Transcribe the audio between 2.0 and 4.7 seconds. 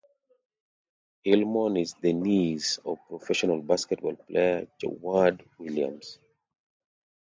the niece of professional basketball player